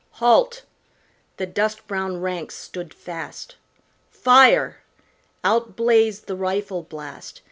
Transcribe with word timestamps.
"Halt!" 0.13 0.63
the 1.37 1.45
dust 1.45 1.85
brown 1.85 2.17
ranks 2.21 2.55
stood 2.55 2.91
fast. 2.91 3.57
"Fire!" 4.09 4.77
out 5.43 5.75
blazed 5.75 6.25
the 6.25 6.35
rifle 6.35 6.81
blast. 6.81 7.39